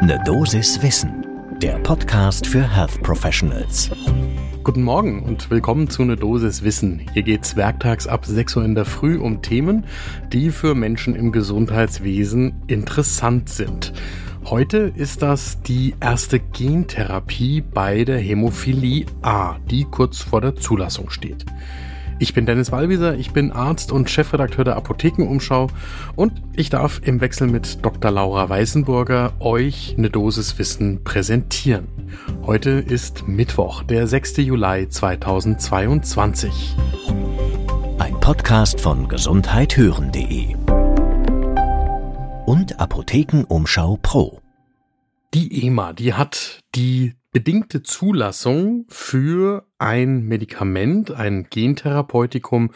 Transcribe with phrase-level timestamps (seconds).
[0.00, 1.26] Ne Dosis Wissen,
[1.60, 3.90] der Podcast für Health Professionals.
[4.62, 7.04] Guten Morgen und willkommen zu Ne Dosis Wissen.
[7.14, 9.86] Hier geht's werktags ab 6 Uhr in der Früh um Themen,
[10.32, 13.92] die für Menschen im Gesundheitswesen interessant sind.
[14.44, 21.10] Heute ist das die erste Gentherapie bei der Hämophilie A, die kurz vor der Zulassung
[21.10, 21.44] steht.
[22.20, 25.68] Ich bin Dennis Wallwieser, ich bin Arzt und Chefredakteur der Apothekenumschau
[26.16, 28.10] und ich darf im Wechsel mit Dr.
[28.10, 31.86] Laura Weißenburger euch eine Dosis Wissen präsentieren.
[32.42, 34.38] Heute ist Mittwoch, der 6.
[34.38, 36.74] Juli 2022.
[38.00, 40.56] Ein Podcast von gesundheithören.de
[42.46, 44.40] und Apothekenumschau Pro.
[45.34, 52.70] Die EMA, die hat die bedingte Zulassung für ein Medikament, ein Gentherapeutikum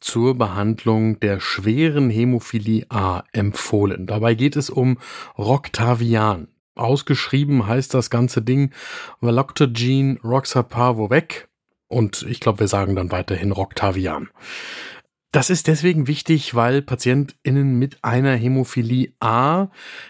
[0.00, 4.06] zur Behandlung der schweren Hämophilie A empfohlen.
[4.06, 4.98] Dabei geht es um
[5.38, 6.48] Roctavian.
[6.76, 8.72] Ausgeschrieben heißt das ganze Ding
[9.20, 11.48] Valoctogene Roxapavovec
[11.88, 14.28] und ich glaube, wir sagen dann weiterhin Roctavian.
[15.34, 19.66] Das ist deswegen wichtig, weil PatientInnen mit einer Hämophilie A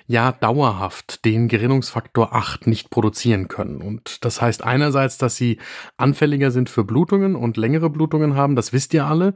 [0.06, 3.80] ja dauerhaft den Gerinnungsfaktor 8 nicht produzieren können.
[3.80, 5.60] Und das heißt einerseits, dass sie
[5.96, 9.32] anfälliger sind für Blutungen und längere Blutungen haben, das wisst ihr alle.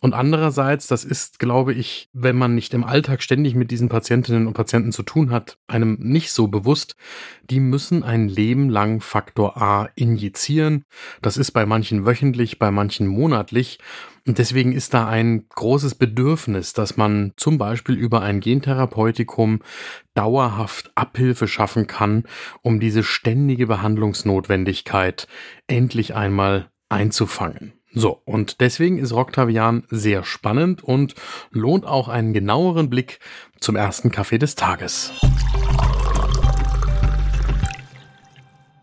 [0.00, 4.46] Und andererseits, das ist, glaube ich, wenn man nicht im Alltag ständig mit diesen Patientinnen
[4.46, 6.96] und Patienten zu tun hat, einem nicht so bewusst,
[7.50, 10.84] die müssen ein Leben lang Faktor A injizieren.
[11.20, 13.78] Das ist bei manchen wöchentlich, bei manchen monatlich.
[14.26, 19.60] Und deswegen ist da ein großes Bedürfnis, dass man zum Beispiel über ein Gentherapeutikum
[20.14, 22.24] dauerhaft Abhilfe schaffen kann,
[22.62, 25.28] um diese ständige Behandlungsnotwendigkeit
[25.68, 27.72] endlich einmal einzufangen.
[27.92, 31.14] So, und deswegen ist Roctavian sehr spannend und
[31.50, 33.20] lohnt auch einen genaueren Blick
[33.60, 35.12] zum ersten Kaffee des Tages.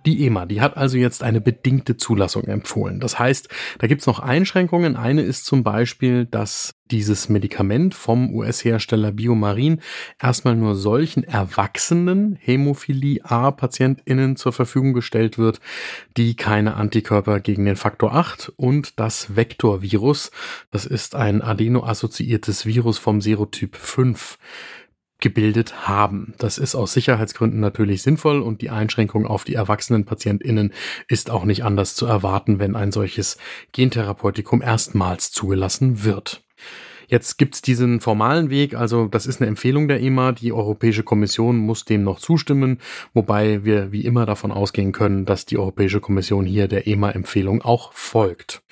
[0.05, 2.99] Die EMA, die hat also jetzt eine bedingte Zulassung empfohlen.
[2.99, 3.47] Das heißt,
[3.79, 4.95] da gibt's noch Einschränkungen.
[4.95, 9.81] Eine ist zum Beispiel, dass dieses Medikament vom US-Hersteller Biomarin
[10.21, 15.59] erstmal nur solchen erwachsenen Hämophilie A-PatientInnen zur Verfügung gestellt wird,
[16.17, 20.31] die keine Antikörper gegen den Faktor 8 und das Vektorvirus,
[20.71, 24.37] das ist ein adeno-assoziiertes Virus vom Serotyp 5
[25.23, 26.33] gebildet haben.
[26.37, 30.73] Das ist aus Sicherheitsgründen natürlich sinnvoll und die Einschränkung auf die erwachsenen PatientInnen
[31.07, 33.37] ist auch nicht anders zu erwarten, wenn ein solches
[33.71, 36.43] Gentherapeutikum erstmals zugelassen wird.
[37.07, 41.57] Jetzt gibt's diesen formalen Weg, also das ist eine Empfehlung der EMA, die Europäische Kommission
[41.57, 42.79] muss dem noch zustimmen,
[43.13, 47.93] wobei wir wie immer davon ausgehen können, dass die Europäische Kommission hier der EMA-Empfehlung auch
[47.93, 48.63] folgt.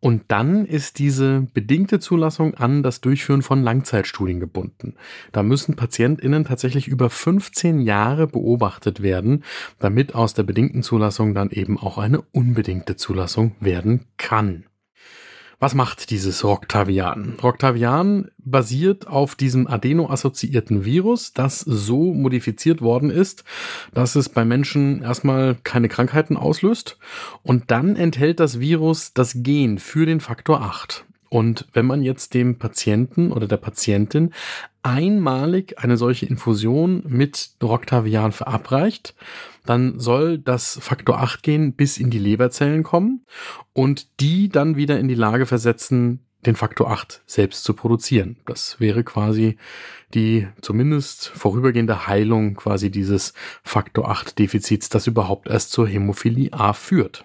[0.00, 4.94] Und dann ist diese bedingte Zulassung an das Durchführen von Langzeitstudien gebunden.
[5.30, 9.44] Da müssen PatientInnen tatsächlich über 15 Jahre beobachtet werden,
[9.78, 14.64] damit aus der bedingten Zulassung dann eben auch eine unbedingte Zulassung werden kann.
[15.62, 17.36] Was macht dieses Roctavian?
[17.42, 23.44] Roctavian basiert auf diesem adeno-assoziierten Virus, das so modifiziert worden ist,
[23.92, 26.96] dass es bei Menschen erstmal keine Krankheiten auslöst.
[27.42, 31.04] Und dann enthält das Virus das Gen für den Faktor 8.
[31.30, 34.34] Und wenn man jetzt dem Patienten oder der Patientin
[34.82, 39.14] einmalig eine solche Infusion mit Roctavian verabreicht,
[39.64, 43.24] dann soll das Faktor 8 Gen bis in die Leberzellen kommen
[43.72, 48.38] und die dann wieder in die Lage versetzen, den Faktor 8 selbst zu produzieren.
[48.46, 49.56] Das wäre quasi
[50.14, 56.72] die zumindest vorübergehende Heilung quasi dieses Faktor 8 Defizits, das überhaupt erst zur Hämophilie A
[56.72, 57.24] führt.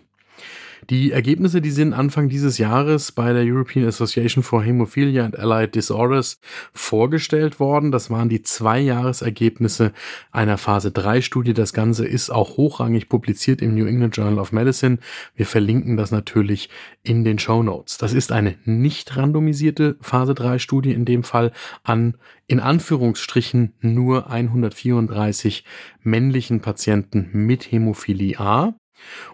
[0.91, 5.73] Die Ergebnisse, die sind Anfang dieses Jahres bei der European Association for Hemophilia and Allied
[5.73, 6.40] Disorders
[6.73, 7.91] vorgestellt worden.
[7.91, 9.94] Das waren die zwei Jahresergebnisse
[10.31, 11.56] einer Phase 3 Studie.
[11.56, 15.00] Das Ganze ist auch hochrangig publiziert im New England Journal of Medicine.
[15.35, 16.69] Wir verlinken das natürlich
[17.02, 17.97] in den Show Notes.
[17.97, 21.52] Das ist eine nicht randomisierte Phase 3 Studie in dem Fall
[21.84, 22.16] an
[22.46, 25.63] in Anführungsstrichen nur 134
[26.03, 28.76] männlichen Patienten mit Hämophilie A.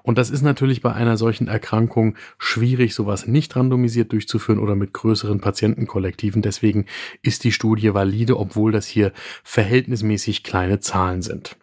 [0.04, 4.94] Und das ist natürlich bei einer solchen Erkrankung schwierig, sowas nicht randomisiert durchzuführen oder mit
[4.94, 6.42] größeren Patientenkollektiven.
[6.42, 6.86] Deswegen
[7.22, 9.12] ist die Studie valide, obwohl das hier
[9.44, 11.58] verhältnismäßig kleine Zahlen sind.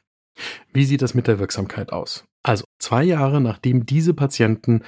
[0.72, 2.24] Wie sieht das mit der Wirksamkeit aus?
[2.42, 4.82] Also zwei Jahre nachdem diese Patienten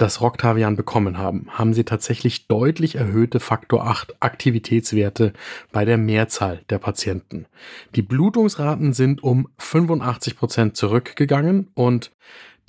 [0.00, 5.34] das Roctavian bekommen haben, haben sie tatsächlich deutlich erhöhte Faktor 8 Aktivitätswerte
[5.72, 7.44] bei der Mehrzahl der Patienten.
[7.94, 12.12] Die Blutungsraten sind um 85 Prozent zurückgegangen und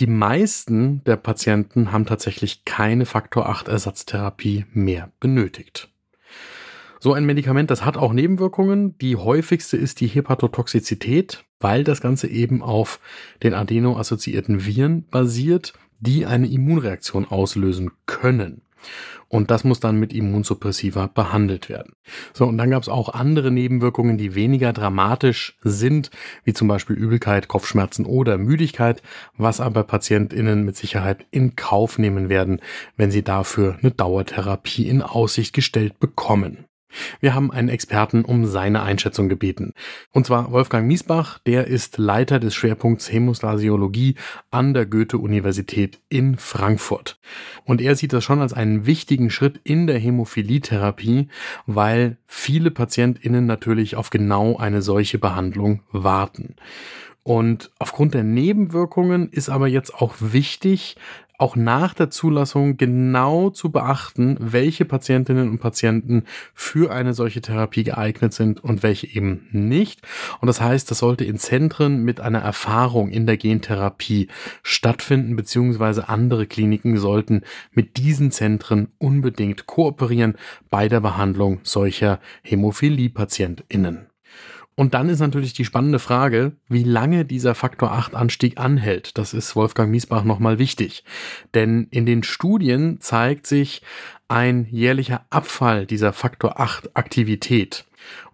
[0.02, 5.90] die meisten der Patienten haben tatsächlich keine Faktor 8 Ersatztherapie mehr benötigt.
[7.00, 8.98] So ein Medikament, das hat auch Nebenwirkungen.
[8.98, 13.00] Die häufigste ist die Hepatotoxizität, weil das Ganze eben auf
[13.44, 18.61] den adeno-assoziierten Viren basiert, die eine Immunreaktion auslösen können.
[19.28, 21.94] Und das muss dann mit Immunsuppressiva behandelt werden.
[22.34, 26.12] So, und dann gab es auch andere Nebenwirkungen, die weniger dramatisch sind,
[26.44, 29.02] wie zum Beispiel Übelkeit, Kopfschmerzen oder Müdigkeit,
[29.38, 32.60] was aber PatientInnen mit Sicherheit in Kauf nehmen werden,
[32.98, 36.66] wenn sie dafür eine Dauertherapie in Aussicht gestellt bekommen.
[37.20, 39.74] Wir haben einen Experten um seine Einschätzung gebeten.
[40.12, 44.16] Und zwar Wolfgang Miesbach, der ist Leiter des Schwerpunkts Hämostasiologie
[44.50, 47.20] an der Goethe-Universität in Frankfurt.
[47.64, 51.28] Und er sieht das schon als einen wichtigen Schritt in der Hämophilietherapie,
[51.66, 56.56] weil viele PatientInnen natürlich auf genau eine solche Behandlung warten.
[57.24, 60.96] Und aufgrund der Nebenwirkungen ist aber jetzt auch wichtig,
[61.42, 67.84] auch nach der Zulassung genau zu beachten, welche Patientinnen und Patienten für eine solche Therapie
[67.84, 70.02] geeignet sind und welche eben nicht.
[70.40, 74.28] Und das heißt, das sollte in Zentren mit einer Erfahrung in der Gentherapie
[74.62, 77.42] stattfinden, beziehungsweise andere Kliniken sollten
[77.72, 80.36] mit diesen Zentren unbedingt kooperieren
[80.70, 84.11] bei der Behandlung solcher Hämophilie-PatientInnen.
[84.82, 89.16] Und dann ist natürlich die spannende Frage, wie lange dieser Faktor 8 Anstieg anhält.
[89.20, 91.04] Das ist Wolfgang Miesbach nochmal wichtig.
[91.54, 93.84] Denn in den Studien zeigt sich
[94.28, 97.86] ein jährlicher Abfall dieser Faktor 8 Aktivität.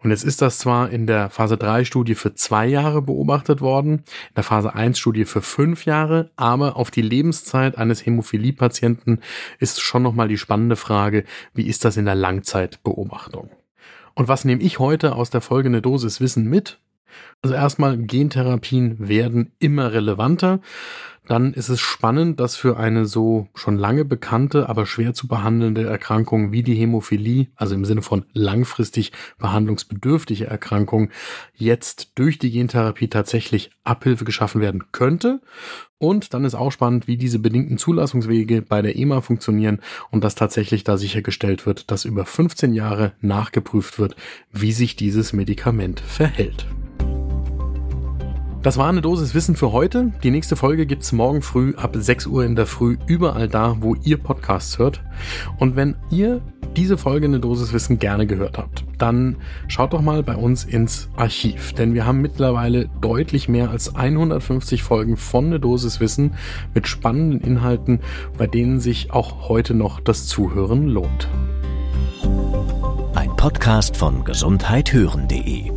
[0.02, 4.06] Und jetzt ist das zwar in der Phase 3 Studie für zwei Jahre beobachtet worden,
[4.30, 9.20] in der Phase 1 Studie für fünf Jahre, aber auf die Lebenszeit eines Hämophilie-Patienten
[9.60, 13.50] ist schon nochmal die spannende Frage, wie ist das in der Langzeitbeobachtung?
[14.18, 16.80] Und was nehme ich heute aus der folgenden Dosis Wissen mit?
[17.42, 20.60] Also erstmal, Gentherapien werden immer relevanter
[21.28, 25.86] dann ist es spannend, dass für eine so schon lange bekannte, aber schwer zu behandelnde
[25.86, 31.10] Erkrankung wie die Hämophilie, also im Sinne von langfristig behandlungsbedürftige Erkrankung,
[31.54, 35.42] jetzt durch die Gentherapie tatsächlich Abhilfe geschaffen werden könnte.
[36.00, 39.82] Und dann ist auch spannend, wie diese bedingten Zulassungswege bei der EMA funktionieren
[40.12, 44.16] und dass tatsächlich da sichergestellt wird, dass über 15 Jahre nachgeprüft wird,
[44.52, 46.68] wie sich dieses Medikament verhält.
[48.64, 50.12] Das war eine Dosis Wissen für heute.
[50.24, 53.96] Die nächste Folge gibt's morgen früh ab 6 Uhr in der Früh überall da, wo
[54.04, 55.02] ihr Podcasts hört.
[55.58, 56.42] Und wenn ihr
[56.76, 59.38] diese Folge eine Dosis Wissen gerne gehört habt, dann
[59.68, 64.84] schaut doch mal bei uns ins Archiv, denn wir haben mittlerweile deutlich mehr als 150
[64.84, 66.34] Folgen von eine Dosis Wissen
[66.74, 68.00] mit spannenden Inhalten,
[68.38, 71.28] bei denen sich auch heute noch das Zuhören lohnt.
[73.16, 75.77] Ein Podcast von gesundheithören.de